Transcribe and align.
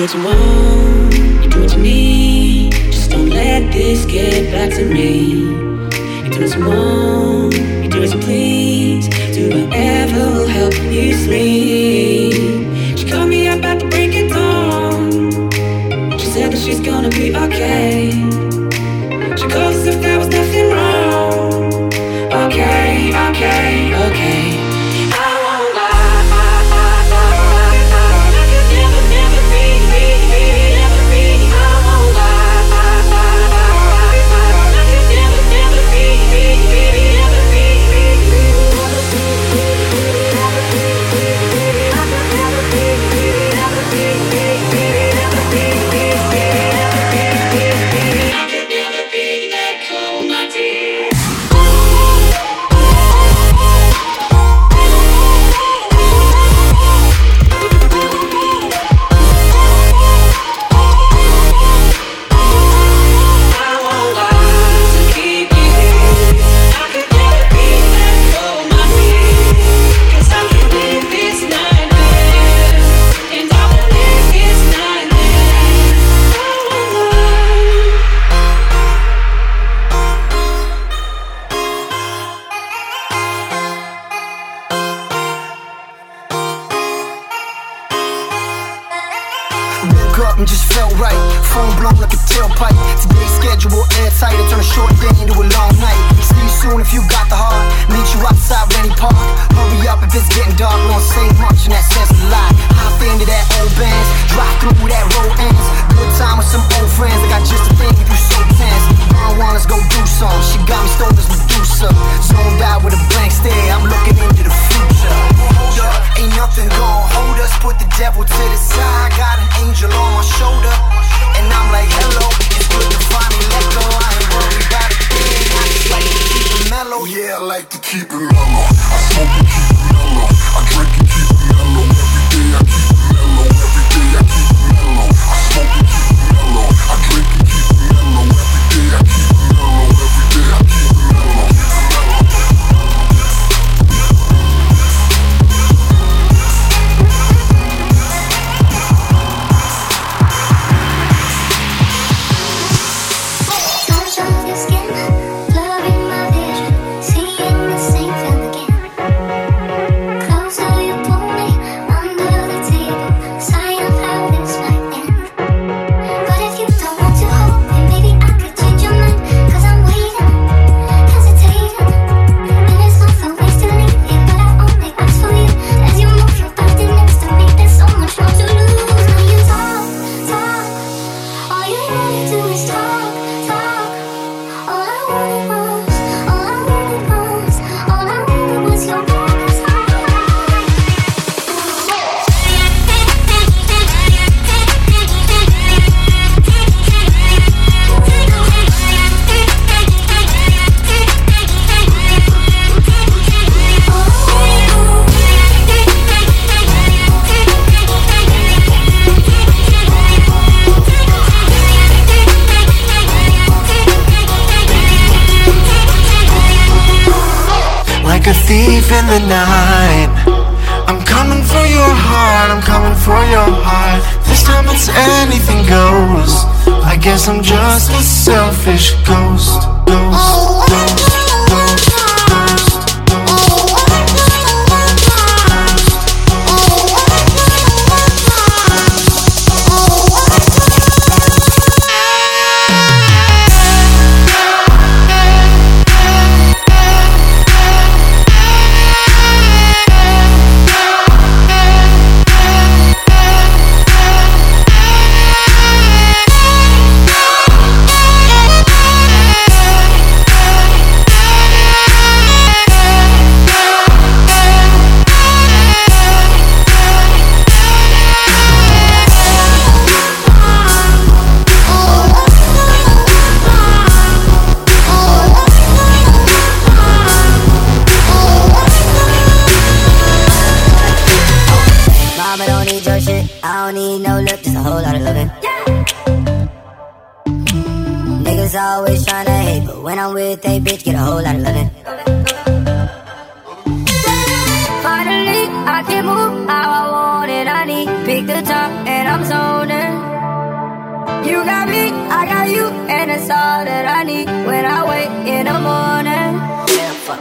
what 0.00 0.14
you 0.14 0.24
want, 0.24 1.50
do 1.50 1.60
what 1.60 1.72
you 1.72 1.82
need. 1.82 2.72
Just 2.72 3.10
don't 3.10 3.28
let 3.28 3.72
this 3.72 4.04
get 4.06 4.52
back 4.52 4.70
to 4.76 4.84
me. 4.84 5.37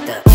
fucked 0.06 0.10
up. 0.10 0.27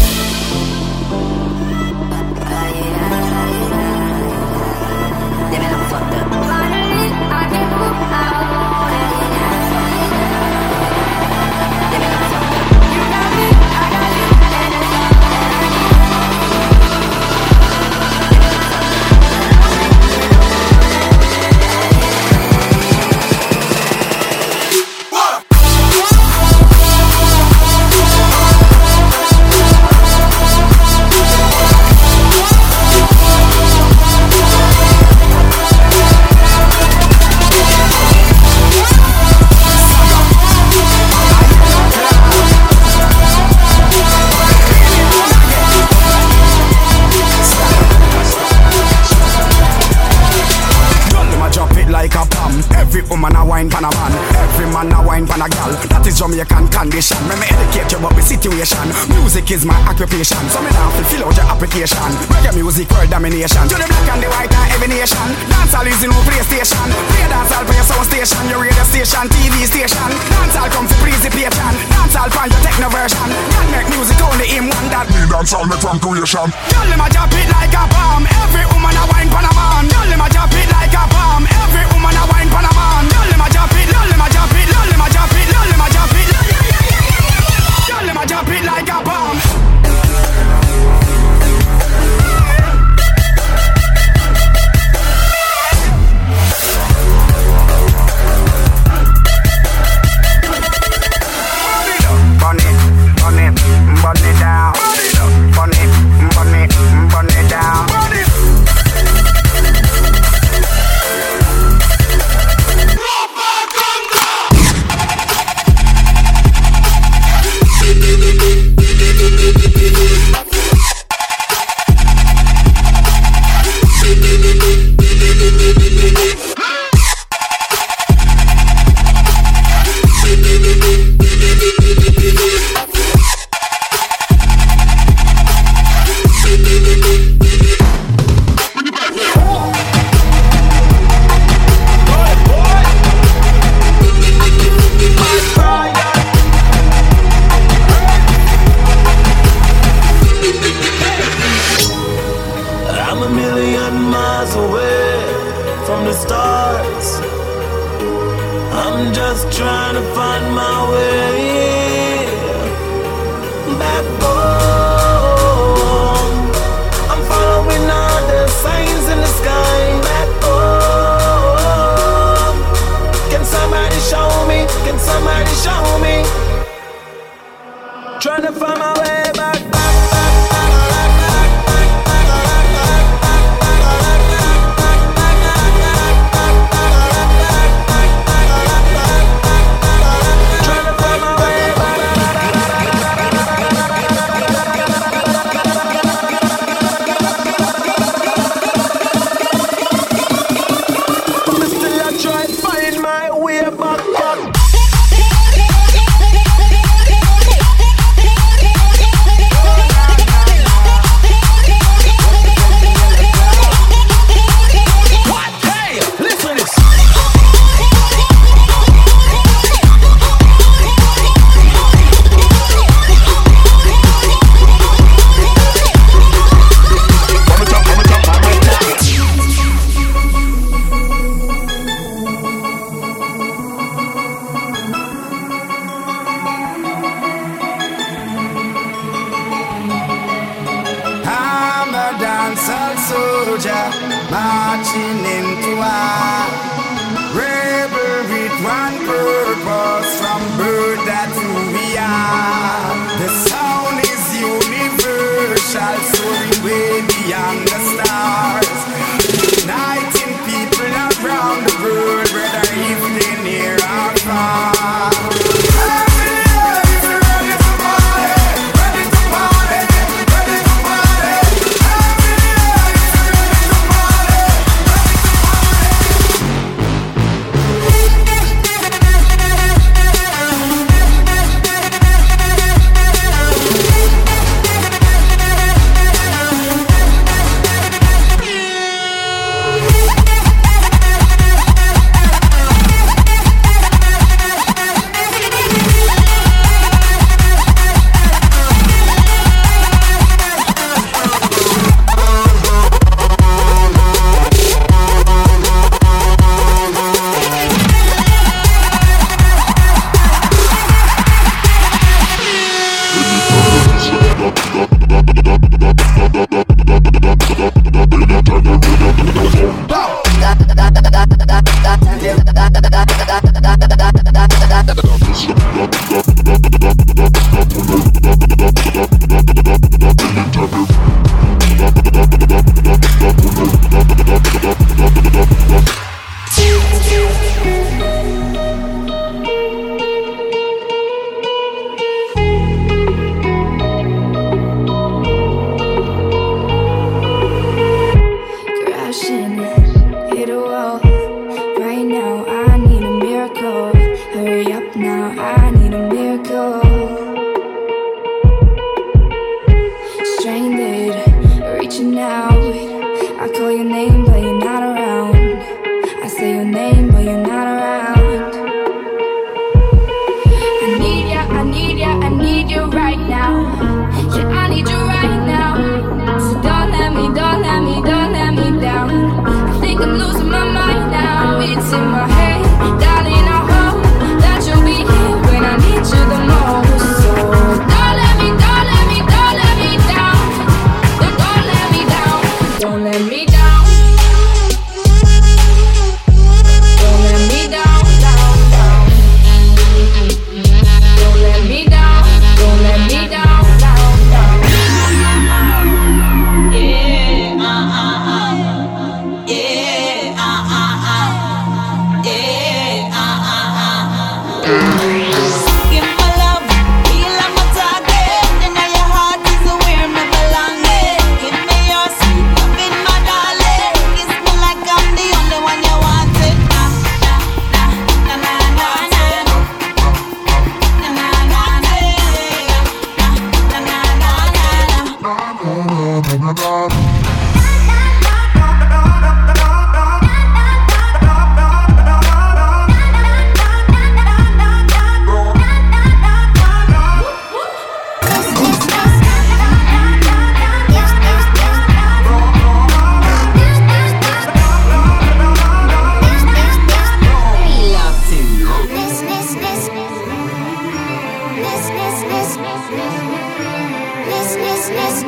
music 59.43 59.59
is 59.59 59.67
my 59.67 59.75
occupation. 59.91 60.39
So 60.51 60.63
me 60.63 60.71
now 60.71 60.91
fulfill 60.95 61.27
out 61.27 61.37
your 61.37 61.47
application. 61.51 61.99
Reggae 62.31 62.55
music 62.55 62.91
world 62.91 63.11
domination. 63.11 63.67
To 63.69 63.75
the 63.75 63.87
black 63.87 64.09
and 64.15 64.23
the 64.23 64.31
white 64.31 64.53
and 64.55 64.71
every 64.73 64.89
nation. 64.89 65.27
Dancehall 65.51 65.87
is 65.87 65.99
the 66.01 66.09
new 66.09 66.23
PlayStation. 66.23 66.87
Play 67.11 67.27
dancehall 67.27 67.67
for 67.67 67.75
your 67.75 67.87
sound 67.87 68.07
station, 68.07 68.43
your 68.49 68.63
radio 68.63 68.85
station, 68.87 69.27
TV 69.35 69.67
station. 69.67 70.11
Dancehall 70.31 70.71
come 70.71 70.87
to 70.87 70.97
please 71.03 71.23
the 71.23 71.31
patron. 71.31 71.75
Dancehall 71.91 72.31
find 72.31 72.53
your 72.53 72.63
techno 72.63 72.89
version. 72.91 73.27
God 73.51 73.67
make 73.75 73.89
music 73.91 74.19
only 74.23 74.47
in 74.55 74.71
one 74.71 74.89
that. 74.95 75.11
Me 75.11 75.27
dancehall 75.27 75.67
make 75.67 75.83
from 75.83 75.99
creation. 75.99 76.47
Girl, 76.71 76.87
them 76.87 77.03
a 77.03 77.09
drop 77.11 77.33
it 77.35 77.49
like 77.51 77.75
a 77.75 77.85
bomb. 77.91 78.25
Every 78.47 78.67
woman 78.71 78.95
a 78.95 79.05
wine 79.11 79.31
pan 79.31 79.47
a 79.47 79.53
man. 79.59 79.85
Girl, 79.91 80.07
them 80.07 80.23
a 80.23 80.29
drop 80.31 80.53
it 80.55 80.69
like 80.71 80.95
a 80.95 81.05
bomb. 81.11 81.22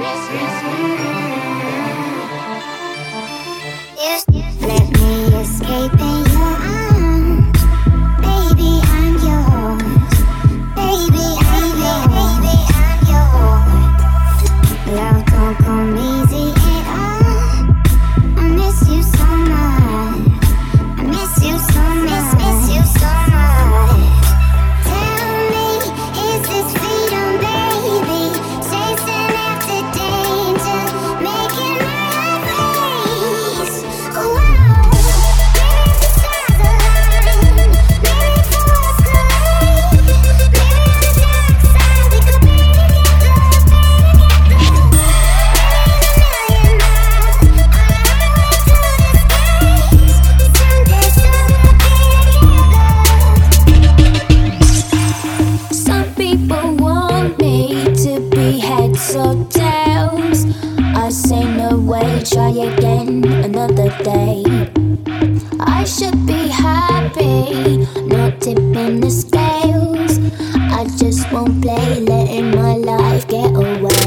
Yes, 0.05 0.29
yes. 0.35 1.04
be 67.17 67.79
not 68.07 68.41
tipping 68.41 69.01
the 69.01 69.11
scales. 69.11 70.19
I 70.73 70.85
just 70.99 71.31
won't 71.33 71.63
play, 71.63 72.01
letting 72.01 72.51
my 72.55 72.75
life 72.75 73.27
get 73.29 73.55
away. 73.55 74.04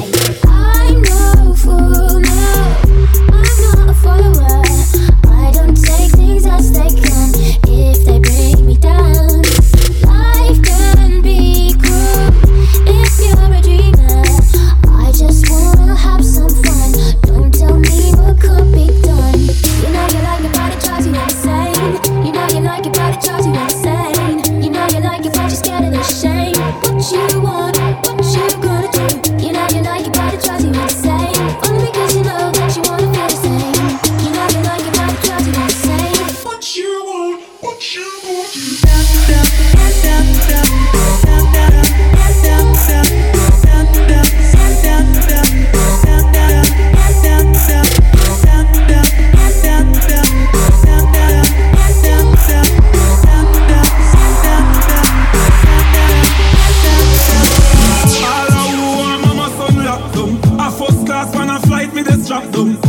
do. 62.57 62.87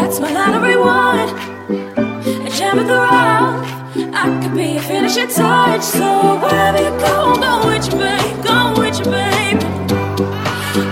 that's 0.00 0.18
my 0.18 0.32
lottery 0.32 0.76
one. 0.76 1.28
A 2.46 2.50
gem 2.50 2.78
of 2.78 2.86
the 2.86 2.94
rock. 2.94 3.66
I 4.14 4.40
could 4.42 4.54
be 4.54 4.76
a 4.76 4.80
finishing 4.82 5.28
touch. 5.28 5.82
So 5.82 6.38
wherever 6.40 6.78
you 6.78 6.90
go, 6.98 7.36
go 7.36 7.66
with 7.66 7.86
you, 7.86 7.98
babe, 7.98 8.44
go 8.44 8.74
with 8.78 8.98
you, 8.98 9.04
babe. 9.04 9.62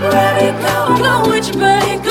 Wherever 0.01 0.41
you 0.45 0.53
go, 0.61 0.77
go 0.97 1.29
with 1.29 1.47
you, 1.47 1.59
babe. 1.59 2.08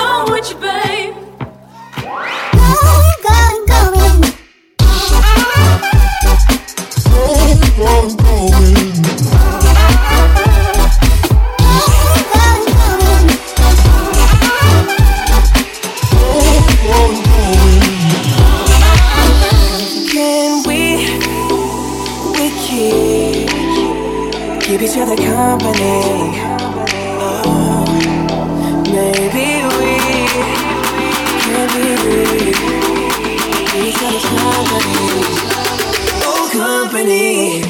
company. 36.91 37.61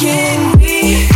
Can 0.00 0.58
we? 0.58 1.06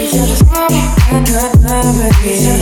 Each 0.00 0.14
other's 0.14 0.42
company. 0.42 2.59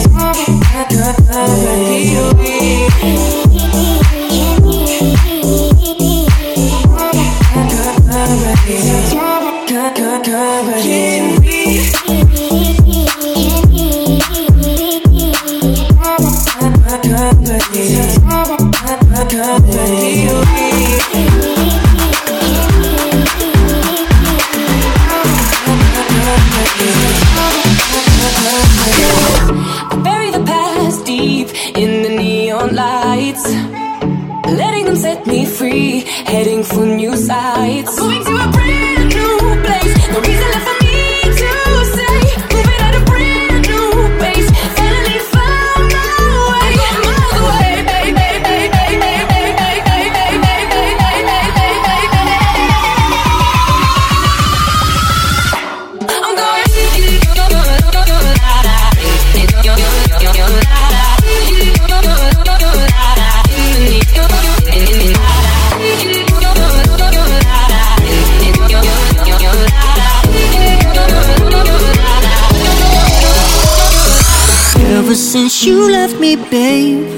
since 75.59 75.67
you 75.67 75.91
left 75.91 76.21
me, 76.21 76.37
babe. 76.37 77.09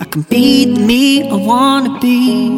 I 0.00 0.04
can 0.04 0.22
be 0.22 0.72
the 0.72 0.80
me 0.80 1.28
I 1.28 1.34
wanna 1.34 1.98
be. 1.98 2.48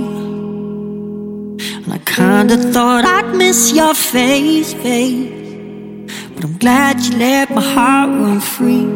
And 1.85 1.93
I 1.93 1.99
kinda 2.05 2.57
thought 2.73 3.05
I'd 3.05 3.35
miss 3.35 3.73
your 3.73 3.95
face, 3.95 4.75
babe. 4.75 6.11
But 6.35 6.45
I'm 6.45 6.57
glad 6.59 7.01
you 7.01 7.17
let 7.17 7.51
my 7.55 7.63
heart 7.63 8.11
run 8.11 8.41
free. 8.41 8.87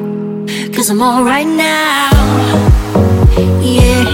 Cause 0.75 0.91
I'm 0.91 1.01
alright 1.01 1.47
now. 1.47 2.11
Yeah. 3.73 4.05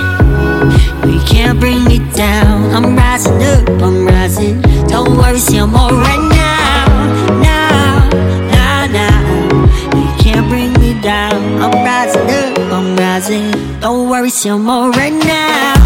No, 1.01 1.07
you 1.15 1.23
can't 1.27 1.59
bring 1.59 1.83
me 1.85 1.99
down. 2.15 2.59
I'm 2.77 2.97
rising 2.97 3.43
up, 3.55 3.69
I'm 3.87 4.07
rising. 4.07 4.61
Don't 4.87 5.17
worry, 5.17 5.39
see, 5.39 5.59
I'm 5.59 5.75
alright 5.75 6.25
now. 6.45 6.87
Now, 7.51 8.09
now, 8.57 8.87
now. 9.01 9.19
You 10.01 10.09
can't 10.23 10.49
bring 10.49 10.72
down. 11.13 11.63
I'm 11.63 11.75
rising 11.91 12.29
up, 12.41 12.59
I'm 12.77 12.97
rising. 12.97 13.51
Don't 13.81 14.09
worry, 14.09 14.31
some 14.31 14.65
more 14.65 14.91
right 14.91 15.13
now. 15.13 15.82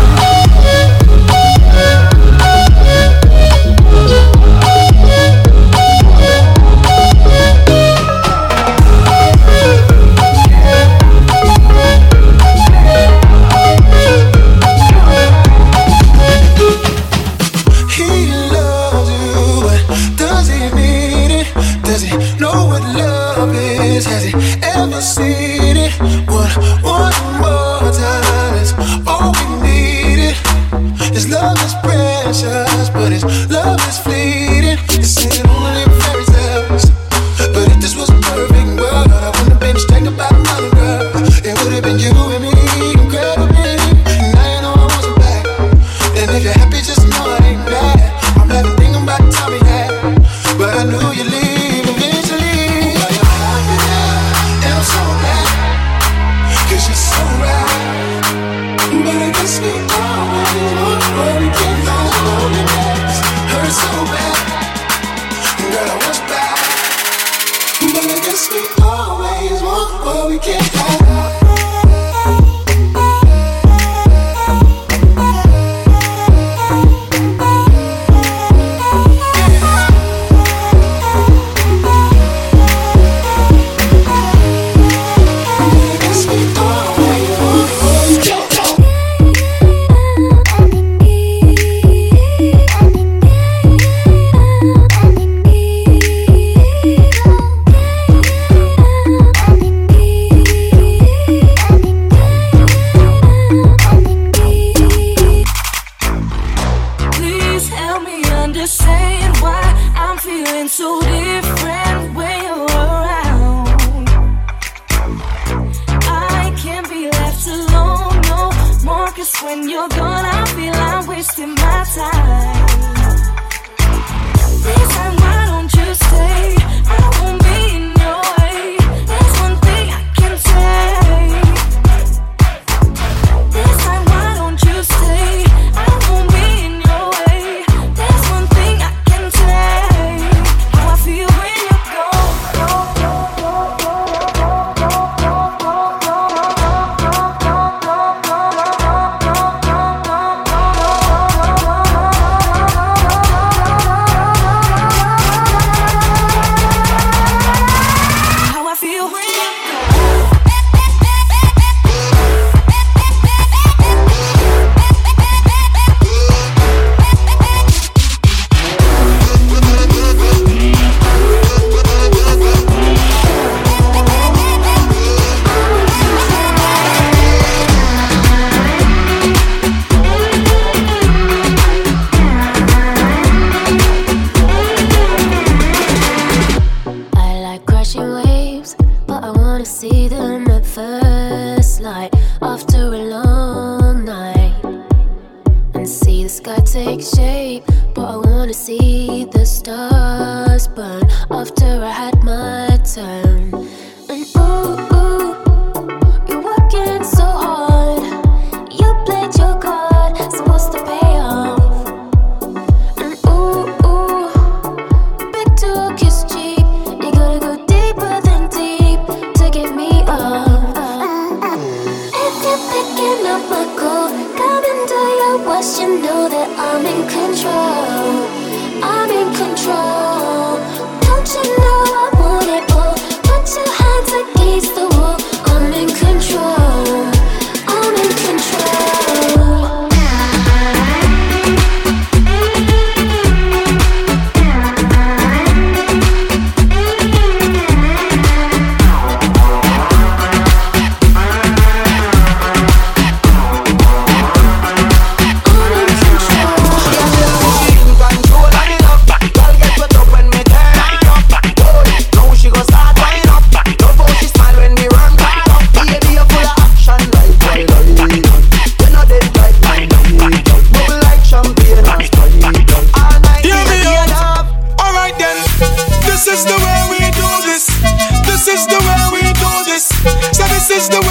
This 280.68 280.82
is 280.82 280.88
the 280.88 281.05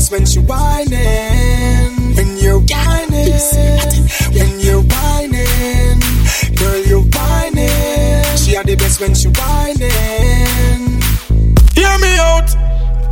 is 0.00 0.10
when 0.10 0.24
she 0.24 0.40
whining, 0.40 1.92
when 2.16 2.38
you're 2.38 2.62
whining, 2.72 3.36
when 4.32 4.52
you're 4.60 4.84
whining, 4.92 6.00
girl 6.56 6.80
you're 6.88 7.06
whining. 7.12 8.24
She 8.40 8.56
had 8.56 8.64
the 8.64 8.76
best 8.80 9.00
when 9.00 9.14
she 9.14 9.28
whining. 9.28 11.04
Hear 11.76 11.94
me 12.00 12.12
out, 12.16 12.48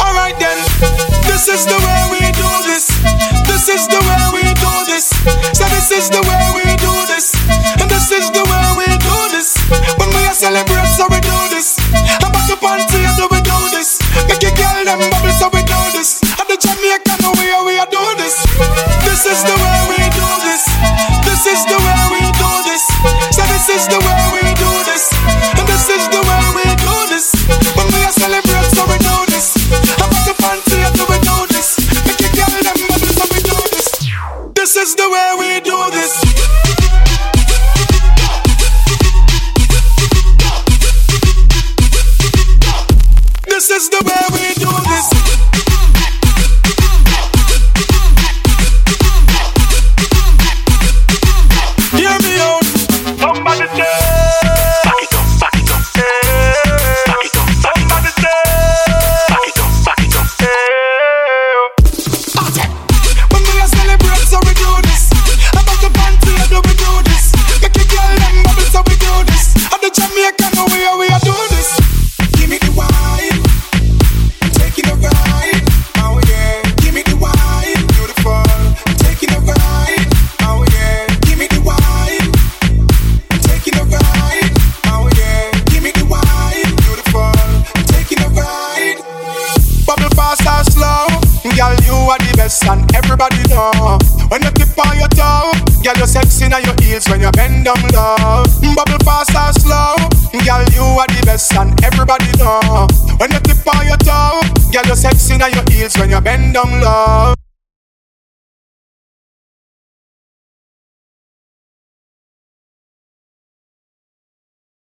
alright 0.00 0.36
then. 0.40 0.58
This 1.28 1.48
is 1.48 1.66
the 1.66 1.76
way 1.76 2.00
we 2.14 2.24
do 2.42 2.50
this. 2.64 2.88
This 3.44 3.68
is 3.68 3.84
the 3.88 4.00
way 4.08 4.22
we 4.36 4.44
do 4.64 4.72
this. 4.88 5.12
So 5.58 5.64
this 5.68 5.90
is 5.92 6.08
the 6.08 6.22
way 6.24 6.44
we 6.56 6.64
do 6.80 6.94
this, 7.12 7.36
and 7.80 7.88
this 7.90 8.08
is 8.12 8.30
the 8.30 8.44
way 8.48 8.66
we 8.80 8.88
do 8.96 9.16
this. 9.36 9.60
When 10.00 10.08
we 10.16 10.24
are 10.24 10.32
celebrating, 10.32 10.94
so 10.96 11.04
we 11.10 11.20
do 11.20 11.36
this. 11.52 11.57